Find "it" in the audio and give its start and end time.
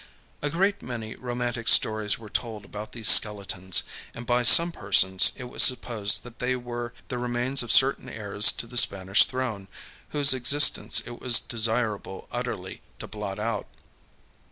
5.35-5.43, 11.01-11.21